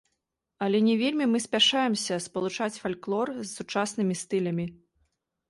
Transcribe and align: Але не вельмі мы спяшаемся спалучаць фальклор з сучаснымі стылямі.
Але 0.67 0.77
не 0.85 0.95
вельмі 1.01 1.27
мы 1.33 1.41
спяшаемся 1.47 2.17
спалучаць 2.27 2.79
фальклор 2.85 3.27
з 3.37 3.45
сучаснымі 3.57 4.19
стылямі. 4.25 4.69